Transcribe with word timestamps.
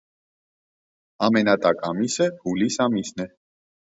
Ամենատաք 1.27 1.85
ամիսը 1.89 2.29
հուլիս 2.47 2.81
ամիսն 2.89 3.25
է։ 3.27 3.31